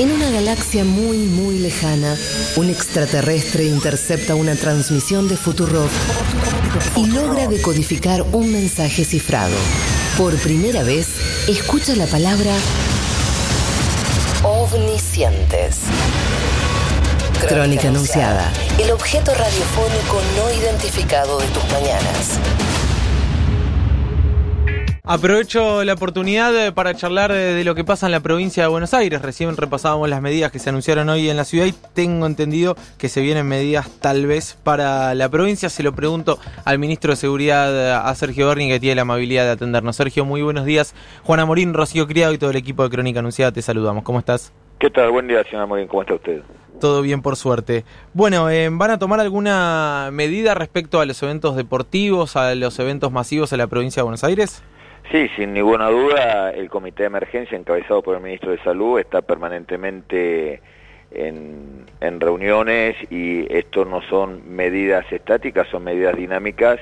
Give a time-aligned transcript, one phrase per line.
[0.00, 2.16] En una galaxia muy, muy lejana,
[2.56, 5.90] un extraterrestre intercepta una transmisión de Futurock
[6.96, 9.54] y logra decodificar un mensaje cifrado.
[10.16, 11.06] Por primera vez,
[11.48, 12.50] escucha la palabra
[14.42, 15.80] omniscientes.
[17.46, 18.50] Crónica anunciada.
[18.78, 22.40] El objeto radiofónico no identificado de tus mañanas.
[25.12, 28.68] Aprovecho la oportunidad eh, para charlar de, de lo que pasa en la provincia de
[28.68, 29.20] Buenos Aires.
[29.20, 33.08] Recién repasábamos las medidas que se anunciaron hoy en la ciudad y tengo entendido que
[33.08, 35.68] se vienen medidas tal vez para la provincia.
[35.68, 39.50] Se lo pregunto al ministro de Seguridad, a Sergio Berni, que tiene la amabilidad de
[39.50, 39.96] atendernos.
[39.96, 40.94] Sergio, muy buenos días.
[41.24, 44.04] Juana Morín, Rocío Criado y todo el equipo de Crónica Anunciada, te saludamos.
[44.04, 44.52] ¿Cómo estás?
[44.78, 45.10] ¿Qué tal?
[45.10, 45.88] Buen día, señora Morín.
[45.88, 46.42] ¿Cómo está usted?
[46.80, 47.84] Todo bien, por suerte.
[48.14, 53.10] Bueno, eh, ¿van a tomar alguna medida respecto a los eventos deportivos, a los eventos
[53.10, 54.62] masivos en la provincia de Buenos Aires?
[55.10, 59.22] Sí, sin ninguna duda, el Comité de Emergencia, encabezado por el Ministro de Salud, está
[59.22, 60.62] permanentemente
[61.10, 66.78] en, en reuniones y esto no son medidas estáticas, son medidas dinámicas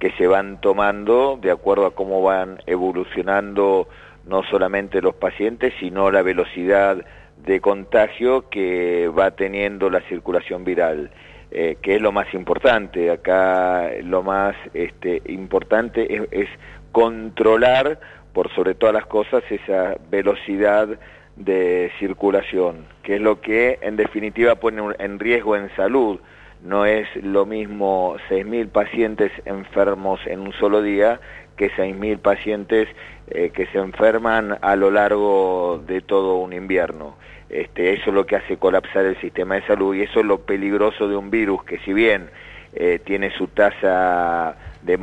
[0.00, 3.86] que se van tomando de acuerdo a cómo van evolucionando
[4.26, 7.04] no solamente los pacientes, sino la velocidad
[7.36, 11.12] de contagio que va teniendo la circulación viral.
[11.50, 13.10] Eh, que es lo más importante.
[13.10, 16.48] Acá lo más este, importante es, es
[16.92, 17.98] controlar
[18.32, 20.88] por sobre todas las cosas esa velocidad
[21.36, 26.20] de circulación, que es lo que en definitiva pone en riesgo en salud.
[26.62, 31.20] No es lo mismo 6.000 pacientes enfermos en un solo día
[31.56, 32.88] que 6.000 pacientes
[33.28, 37.16] eh, que se enferman a lo largo de todo un invierno.
[37.48, 40.40] Este, eso es lo que hace colapsar el sistema de salud y eso es lo
[40.40, 42.30] peligroso de un virus que si bien
[42.74, 44.96] eh, tiene su tasa de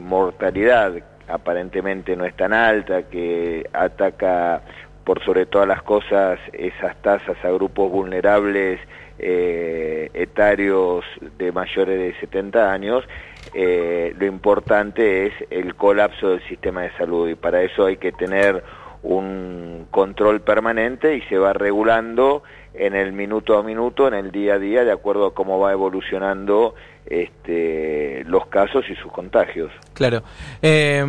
[0.00, 0.94] mortalidad
[1.28, 4.62] aparentemente no es tan alta, que ataca
[5.04, 8.80] por sobre todas las cosas esas tasas a grupos vulnerables
[9.18, 11.04] eh, etarios
[11.38, 13.04] de mayores de 70 años,
[13.52, 17.28] eh, lo importante es el colapso del sistema de salud.
[17.28, 18.62] Y para eso hay que tener
[19.02, 22.42] un control permanente y se va regulando
[22.74, 25.72] en el minuto a minuto, en el día a día, de acuerdo a cómo va
[25.72, 26.74] evolucionando
[27.06, 29.70] este, los casos y sus contagios.
[29.92, 30.22] Claro.
[30.62, 31.04] Eh,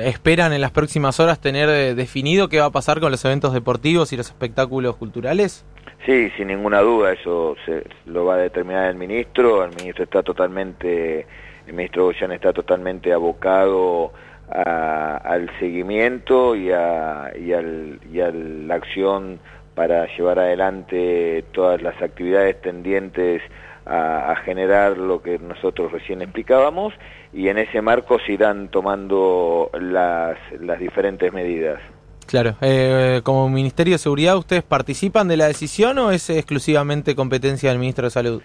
[0.00, 3.52] ¿Esperan en las próximas horas tener eh, definido qué va a pasar con los eventos
[3.52, 5.64] deportivos y los espectáculos culturales?
[6.06, 9.64] Sí, sin ninguna duda, eso se, lo va a determinar el ministro.
[9.64, 11.26] El ministro está totalmente,
[11.66, 14.12] el ministro Goyan está totalmente abocado
[14.50, 19.40] a, al seguimiento y a, y, al, y a la acción
[19.74, 23.42] para llevar adelante todas las actividades tendientes
[23.86, 26.94] a, a, generar lo que nosotros recién explicábamos
[27.32, 31.80] y en ese marco se irán tomando las, las diferentes medidas.
[32.26, 37.70] Claro, eh, como Ministerio de Seguridad, ¿ustedes participan de la decisión o es exclusivamente competencia
[37.70, 38.42] del Ministro de Salud?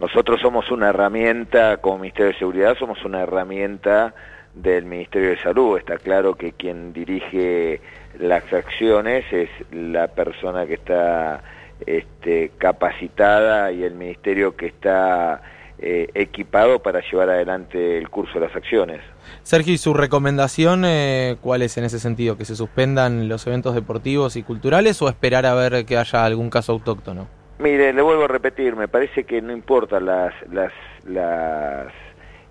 [0.00, 4.14] Nosotros somos una herramienta, como Ministerio de Seguridad, somos una herramienta
[4.54, 5.78] del Ministerio de Salud.
[5.78, 7.80] Está claro que quien dirige
[8.18, 11.42] las acciones es la persona que está
[11.84, 15.42] este, capacitada y el ministerio que está
[15.78, 19.02] eh, equipado para llevar adelante el curso de las acciones.
[19.42, 22.38] Sergio, ¿y su recomendación eh, cuál es en ese sentido?
[22.38, 26.48] ¿Que se suspendan los eventos deportivos y culturales o esperar a ver que haya algún
[26.48, 27.28] caso autóctono?
[27.58, 30.72] Mire, le vuelvo a repetir, me parece que no importa las, las,
[31.04, 31.92] las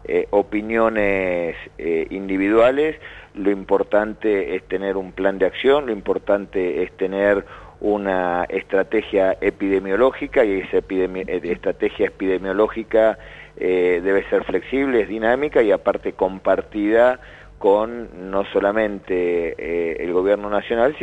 [0.07, 2.95] eh, opiniones eh, individuales,
[3.33, 7.45] lo importante es tener un plan de acción, lo importante es tener
[7.81, 13.17] una estrategia epidemiológica y esa eh, estrategia epidemiológica
[13.57, 17.19] eh, debe ser flexible, es dinámica y aparte compartida
[17.65, 20.95] con no solamente eh, el gobierno nacional,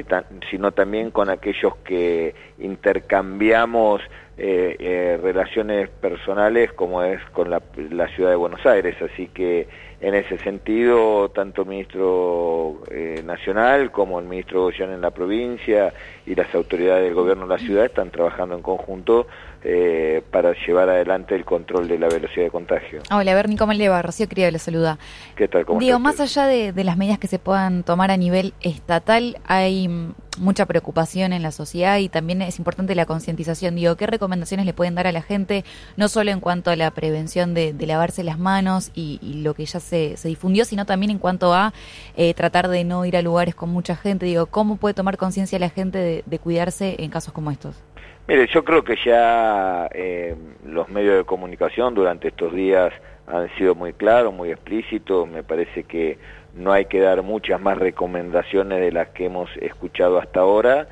[0.48, 4.00] sino también con aquellos que intercambiamos
[4.38, 8.94] eh, eh, relaciones personales como es con la, la, ciudad de Buenos Aires.
[9.02, 9.66] Así que
[10.02, 15.94] en ese sentido, tanto el ministro eh, nacional como el ministro Goyan en la provincia
[16.26, 19.28] y las autoridades del gobierno de la ciudad están trabajando en conjunto
[19.62, 23.00] eh, para llevar adelante el control de la velocidad de contagio.
[23.12, 24.03] Hola, Berni, ¿cómo le va?
[24.03, 24.98] Rocío Criado le saluda.
[25.36, 25.65] ¿Qué tal?
[25.65, 29.38] ¿Cómo Digo, más allá de, de, las medidas que se puedan tomar a nivel estatal,
[29.47, 29.88] hay
[30.38, 33.77] mucha preocupación en la sociedad y también es importante la concientización.
[33.77, 35.65] Digo, ¿qué recomendaciones le pueden dar a la gente,
[35.97, 39.54] no solo en cuanto a la prevención de, de lavarse las manos y, y, lo
[39.54, 41.72] que ya se, se, difundió, sino también en cuanto a
[42.16, 44.27] eh, tratar de no ir a lugares con mucha gente?
[44.27, 47.83] Digo, ¿cómo puede tomar conciencia la gente de, de cuidarse en casos como estos?
[48.28, 52.92] Mire, yo creo que ya eh, los medios de comunicación durante estos días
[53.27, 55.28] han sido muy claros, muy explícitos.
[55.28, 56.18] Me parece que
[56.54, 60.86] no hay que dar muchas más recomendaciones de las que hemos escuchado hasta ahora,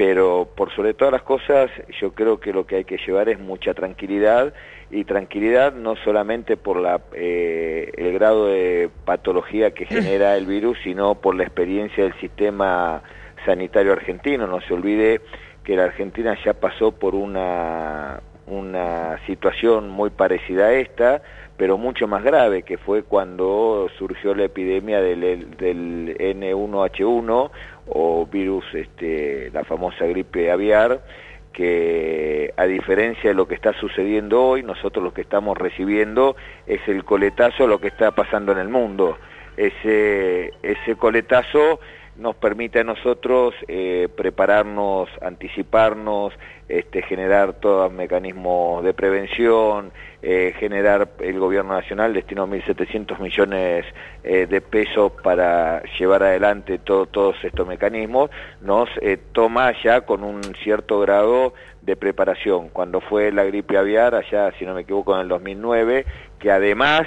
[0.00, 1.70] pero por sobre todas las cosas
[2.00, 4.54] yo creo que lo que hay que llevar es mucha tranquilidad
[4.90, 10.78] y tranquilidad no solamente por la, eh, el grado de patología que genera el virus,
[10.84, 13.02] sino por la experiencia del sistema
[13.44, 14.46] sanitario argentino.
[14.46, 15.20] No se olvide
[15.64, 21.20] que la Argentina ya pasó por una, una situación muy parecida a esta,
[21.58, 27.50] pero mucho más grave, que fue cuando surgió la epidemia del, del N1H1
[27.90, 31.00] o virus, este, la famosa gripe aviar,
[31.52, 36.80] que a diferencia de lo que está sucediendo hoy, nosotros lo que estamos recibiendo es
[36.86, 39.18] el coletazo de lo que está pasando en el mundo.
[39.56, 41.80] Ese, ese coletazo
[42.20, 46.34] nos permite a nosotros eh, prepararnos, anticiparnos,
[46.68, 49.90] este, generar todos mecanismos de prevención,
[50.22, 53.86] eh, generar el gobierno nacional destinó 1.700 millones
[54.22, 58.30] eh, de pesos para llevar adelante todos estos mecanismos,
[58.60, 58.90] nos
[59.32, 62.68] toma ya con un cierto grado de preparación.
[62.68, 66.04] Cuando fue la gripe aviar, allá, si no me equivoco, en el 2009,
[66.38, 67.06] que además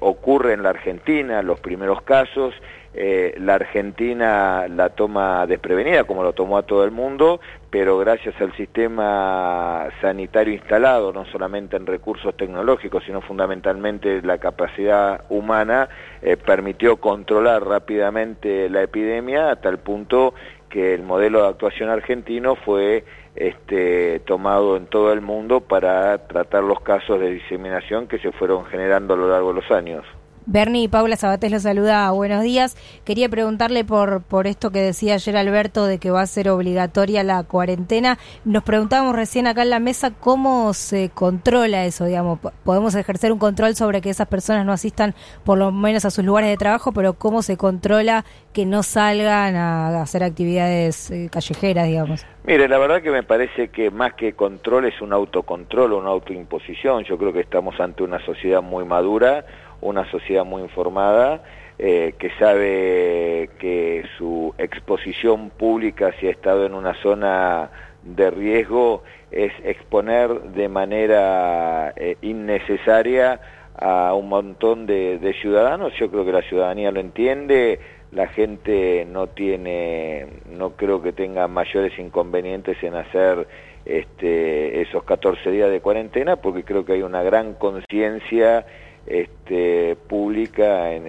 [0.00, 2.54] ocurre en la Argentina, los primeros casos,
[2.98, 8.40] eh, la Argentina la toma desprevenida, como lo tomó a todo el mundo, pero gracias
[8.40, 15.90] al sistema sanitario instalado, no solamente en recursos tecnológicos, sino fundamentalmente la capacidad humana,
[16.22, 20.32] eh, permitió controlar rápidamente la epidemia a tal punto
[20.70, 23.04] que el modelo de actuación argentino fue
[23.34, 28.64] este, tomado en todo el mundo para tratar los casos de diseminación que se fueron
[28.64, 30.06] generando a lo largo de los años.
[30.48, 32.76] Bernie y Paula Sabatés los saluda, buenos días.
[33.04, 37.24] Quería preguntarle por, por esto que decía ayer Alberto de que va a ser obligatoria
[37.24, 38.16] la cuarentena.
[38.44, 42.38] Nos preguntábamos recién acá en la mesa cómo se controla eso, digamos.
[42.62, 46.24] Podemos ejercer un control sobre que esas personas no asistan por lo menos a sus
[46.24, 51.88] lugares de trabajo, pero cómo se controla que no salgan a hacer actividades eh, callejeras,
[51.88, 52.24] digamos.
[52.44, 57.02] Mire, la verdad que me parece que más que control es un autocontrol, una autoimposición.
[57.02, 59.44] Yo creo que estamos ante una sociedad muy madura
[59.80, 61.42] una sociedad muy informada,
[61.78, 67.70] eh, que sabe que su exposición pública, si ha estado en una zona
[68.02, 73.40] de riesgo, es exponer de manera eh, innecesaria
[73.78, 75.92] a un montón de, de, ciudadanos.
[75.98, 77.78] Yo creo que la ciudadanía lo entiende,
[78.12, 83.46] la gente no tiene, no creo que tenga mayores inconvenientes en hacer
[83.84, 88.66] este, esos 14 días de cuarentena, porque creo que hay una gran conciencia
[89.06, 91.06] este, pública en,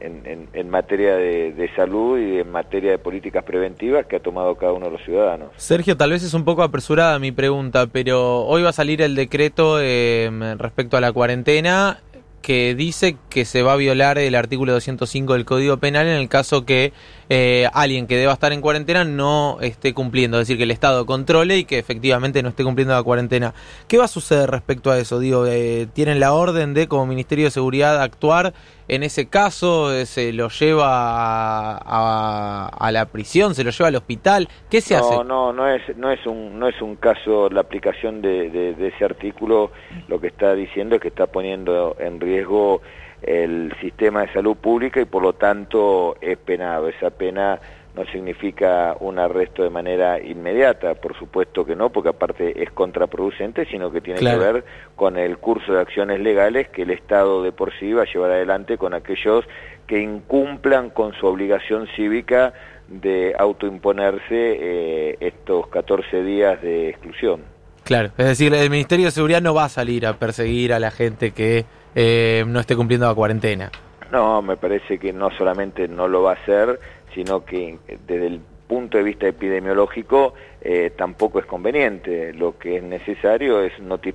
[0.00, 4.72] en, en, materia de, salud y en materia de políticas preventivas que ha tomado cada
[4.72, 5.48] uno de los ciudadanos.
[5.56, 9.14] Sergio, tal vez es un poco apresurada mi pregunta, pero hoy va a salir el
[9.14, 12.00] decreto eh, respecto a la cuarentena
[12.44, 16.28] que dice que se va a violar el artículo 205 del Código Penal en el
[16.28, 16.92] caso que
[17.28, 21.06] eh, alguien que deba estar en cuarentena no esté cumpliendo, es decir, que el Estado
[21.06, 23.54] controle y que efectivamente no esté cumpliendo la cuarentena.
[23.88, 25.18] ¿Qué va a suceder respecto a eso?
[25.18, 28.52] Digo, eh, ¿tienen la orden de como Ministerio de Seguridad actuar
[28.88, 29.92] en ese caso?
[29.92, 33.54] Eh, ¿Se lo lleva a, la prisión?
[33.54, 34.48] ¿Se lo lleva al hospital?
[34.70, 35.16] ¿Qué se hace?
[35.16, 38.88] No, no, no es, no es un, no es un caso la aplicación de, de
[38.88, 39.70] ese artículo.
[40.08, 42.82] Lo que está diciendo es que está poniendo en riesgo
[43.26, 46.88] el sistema de salud pública y por lo tanto es penado.
[46.88, 47.58] Esa pena
[47.94, 53.66] no significa un arresto de manera inmediata, por supuesto que no, porque aparte es contraproducente,
[53.66, 54.64] sino que tiene que ver
[54.96, 58.32] con el curso de acciones legales que el Estado de por sí va a llevar
[58.32, 59.44] adelante con aquellos
[59.86, 62.52] que incumplan con su obligación cívica
[62.88, 67.42] de autoimponerse eh, estos 14 días de exclusión.
[67.84, 70.90] Claro, es decir, el Ministerio de Seguridad no va a salir a perseguir a la
[70.90, 71.64] gente que
[71.94, 73.70] eh, no esté cumpliendo la cuarentena.
[74.10, 76.78] No, me parece que no solamente no lo va a hacer,
[77.14, 82.32] sino que desde el punto de vista epidemiológico eh, tampoco es conveniente.
[82.32, 83.72] Lo que es necesario es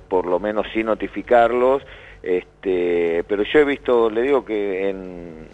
[0.08, 1.82] por lo menos sí notificarlos.
[2.22, 4.90] Este, pero yo he visto, le digo que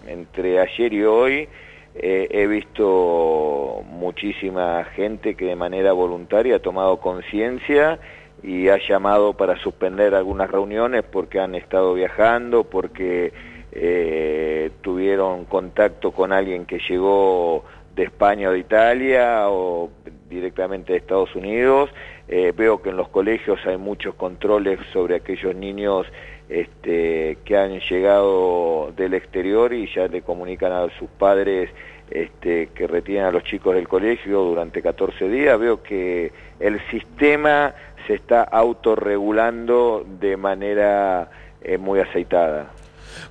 [0.07, 1.49] entre ayer y hoy
[1.95, 7.99] eh, he visto muchísima gente que de manera voluntaria ha tomado conciencia
[8.43, 13.33] y ha llamado para suspender algunas reuniones porque han estado viajando, porque
[13.73, 17.65] eh, tuvieron contacto con alguien que llegó
[17.95, 19.91] de España o de Italia o
[20.29, 21.91] directamente de Estados Unidos.
[22.29, 26.07] Eh, veo que en los colegios hay muchos controles sobre aquellos niños
[26.49, 31.71] este, que han llegado del exterior y ya le comunican a sus padres
[32.11, 35.59] este, que retienen a los chicos del colegio durante 14 días.
[35.59, 37.75] Veo que el sistema
[38.07, 41.31] se está autorregulando de manera
[41.63, 42.71] eh, muy aceitada.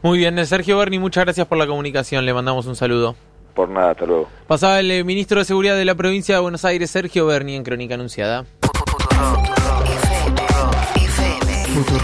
[0.02, 3.16] Muy bien, Sergio Berni, muchas gracias por la comunicación, le mandamos un saludo.
[3.54, 4.28] Por nada, hasta luego.
[4.48, 7.64] Pasaba el eh, ministro de Seguridad de la provincia de Buenos Aires, Sergio Berni, en
[7.64, 8.46] Crónica Anunciada.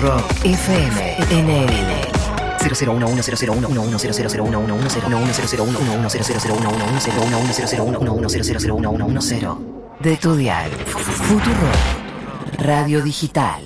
[0.02, 1.50] Rock FM en
[10.00, 10.72] de tu.
[10.86, 11.68] Futuro
[12.58, 13.62] Radio Digital.